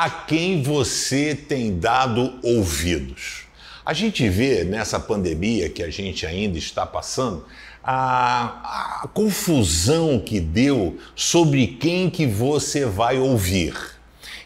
[0.00, 3.46] A quem você tem dado ouvidos?
[3.84, 7.44] A gente vê nessa pandemia que a gente ainda está passando
[7.82, 13.97] a, a confusão que deu sobre quem que você vai ouvir.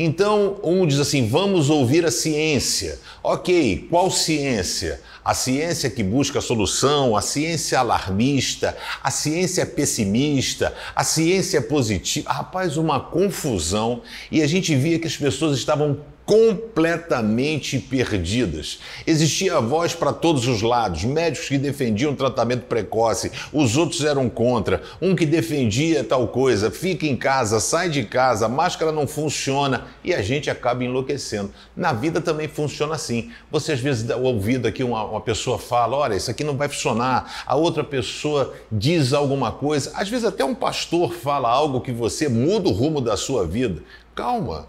[0.00, 3.00] Então, um diz assim: vamos ouvir a ciência.
[3.20, 5.00] Ok, qual ciência?
[5.24, 12.32] A ciência que busca solução, a ciência alarmista, a ciência pessimista, a ciência positiva.
[12.32, 14.00] Rapaz, uma confusão.
[14.30, 18.80] E a gente via que as pessoas estavam completamente perdidas.
[19.06, 24.82] Existia voz para todos os lados, médicos que defendiam tratamento precoce, os outros eram contra,
[25.00, 29.86] um que defendia tal coisa, fica em casa, sai de casa, a máscara não funciona
[30.04, 31.50] e a gente acaba enlouquecendo.
[31.74, 33.30] Na vida também funciona assim.
[33.50, 36.68] Você às vezes dá ouvido aqui, uma, uma pessoa fala, olha, isso aqui não vai
[36.68, 41.90] funcionar, a outra pessoa diz alguma coisa, às vezes até um pastor fala algo que
[41.90, 43.82] você muda o rumo da sua vida.
[44.14, 44.68] Calma,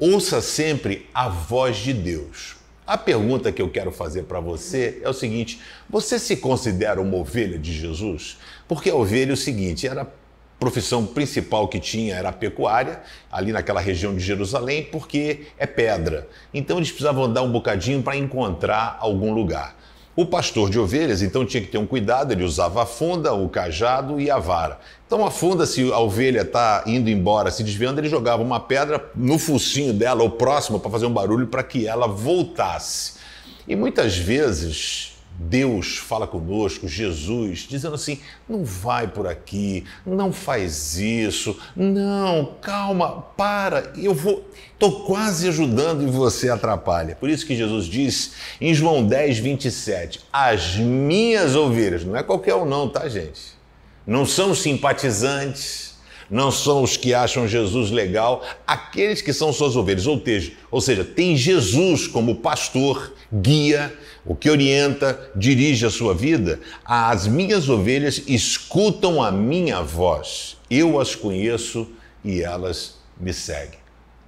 [0.00, 2.54] Ouça sempre a voz de Deus.
[2.86, 7.16] A pergunta que eu quero fazer para você é o seguinte: você se considera uma
[7.16, 8.38] ovelha de Jesus?
[8.68, 10.06] Porque a ovelha é o seguinte, era a
[10.56, 16.28] profissão principal que tinha era a pecuária, ali naquela região de Jerusalém, porque é pedra.
[16.54, 19.76] Então eles precisavam andar um bocadinho para encontrar algum lugar.
[20.18, 23.48] O pastor de ovelhas, então, tinha que ter um cuidado, ele usava a funda, o
[23.48, 24.80] cajado e a vara.
[25.06, 29.12] Então, a funda, se a ovelha está indo embora, se desviando, ele jogava uma pedra
[29.14, 33.12] no focinho dela, ou próximo, para fazer um barulho, para que ela voltasse.
[33.68, 40.98] E muitas vezes Deus fala conosco, Jesus, dizendo assim: não vai por aqui, não faz
[40.98, 47.14] isso, não, calma, para, eu vou, estou quase ajudando e você atrapalha.
[47.14, 52.56] Por isso que Jesus diz em João 10, 27, as minhas ovelhas, não é qualquer
[52.56, 53.56] um, não, tá, gente?
[54.04, 55.97] Não são simpatizantes,
[56.30, 60.80] não são os que acham Jesus legal, aqueles que são suas ovelhas, ou seja, ou
[60.80, 63.92] seja, tem Jesus como pastor, guia,
[64.24, 70.56] o que orienta, dirige a sua vida, as minhas ovelhas escutam a minha voz.
[70.70, 71.88] Eu as conheço
[72.22, 73.78] e elas me seguem.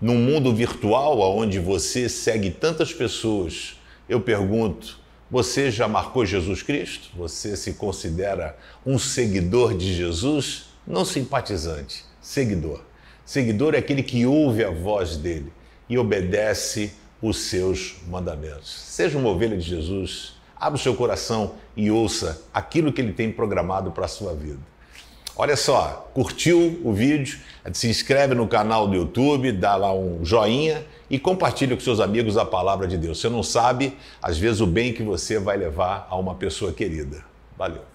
[0.00, 3.76] Num mundo virtual onde você segue tantas pessoas,
[4.08, 4.98] eu pergunto:
[5.30, 7.08] você já marcou Jesus Cristo?
[7.16, 10.71] Você se considera um seguidor de Jesus?
[10.86, 12.80] Não simpatizante, seguidor.
[13.24, 15.52] Seguidor é aquele que ouve a voz dele
[15.88, 18.68] e obedece os seus mandamentos.
[18.68, 23.30] Seja uma ovelha de Jesus, abra o seu coração e ouça aquilo que ele tem
[23.30, 24.58] programado para a sua vida.
[25.34, 27.38] Olha só, curtiu o vídeo?
[27.72, 32.36] Se inscreve no canal do YouTube, dá lá um joinha e compartilha com seus amigos
[32.36, 33.20] a palavra de Deus.
[33.20, 37.24] Você não sabe, às vezes, o bem que você vai levar a uma pessoa querida.
[37.56, 37.91] Valeu!